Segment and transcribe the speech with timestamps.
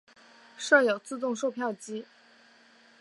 [0.57, 2.07] 设有自动售票机。